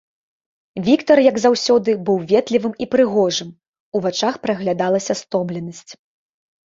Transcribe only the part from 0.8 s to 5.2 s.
Віктар, як заўсёды, быў ветлівым і прыгожым, у вачах праглядалася